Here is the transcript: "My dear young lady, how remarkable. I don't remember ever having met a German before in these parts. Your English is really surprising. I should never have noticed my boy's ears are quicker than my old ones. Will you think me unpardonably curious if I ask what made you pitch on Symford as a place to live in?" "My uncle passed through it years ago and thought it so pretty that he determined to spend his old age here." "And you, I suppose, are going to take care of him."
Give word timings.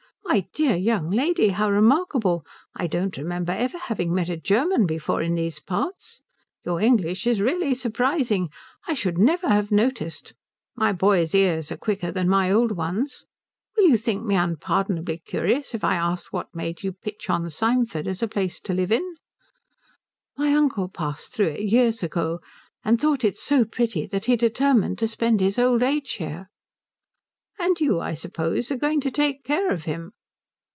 "My 0.23 0.47
dear 0.53 0.77
young 0.77 1.09
lady, 1.11 1.49
how 1.49 1.69
remarkable. 1.69 2.45
I 2.73 2.87
don't 2.87 3.17
remember 3.17 3.51
ever 3.51 3.77
having 3.77 4.13
met 4.13 4.29
a 4.29 4.37
German 4.37 4.85
before 4.85 5.21
in 5.21 5.35
these 5.35 5.59
parts. 5.59 6.21
Your 6.63 6.79
English 6.79 7.27
is 7.27 7.41
really 7.41 7.75
surprising. 7.75 8.49
I 8.87 8.93
should 8.93 9.17
never 9.17 9.49
have 9.49 9.73
noticed 9.73 10.33
my 10.73 10.93
boy's 10.93 11.35
ears 11.35 11.69
are 11.69 11.75
quicker 11.75 12.11
than 12.13 12.29
my 12.29 12.49
old 12.49 12.71
ones. 12.77 13.25
Will 13.75 13.89
you 13.89 13.97
think 13.97 14.23
me 14.23 14.35
unpardonably 14.35 15.17
curious 15.17 15.73
if 15.73 15.83
I 15.83 15.95
ask 15.95 16.31
what 16.31 16.55
made 16.55 16.81
you 16.81 16.93
pitch 16.93 17.29
on 17.29 17.49
Symford 17.49 18.07
as 18.07 18.23
a 18.23 18.27
place 18.29 18.61
to 18.61 18.73
live 18.73 18.93
in?" 18.93 19.17
"My 20.37 20.53
uncle 20.53 20.87
passed 20.87 21.33
through 21.33 21.47
it 21.49 21.63
years 21.71 22.03
ago 22.03 22.39
and 22.85 23.01
thought 23.01 23.25
it 23.25 23.37
so 23.37 23.65
pretty 23.65 24.05
that 24.07 24.25
he 24.25 24.37
determined 24.37 24.97
to 24.99 25.09
spend 25.09 25.41
his 25.41 25.59
old 25.59 25.83
age 25.83 26.13
here." 26.13 26.47
"And 27.59 27.81
you, 27.81 27.99
I 27.99 28.13
suppose, 28.13 28.71
are 28.71 28.77
going 28.77 29.01
to 29.01 29.11
take 29.11 29.43
care 29.43 29.69
of 29.73 29.83
him." 29.83 30.13